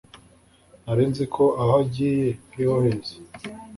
[0.83, 3.15] narinziko aho agiye ariho heza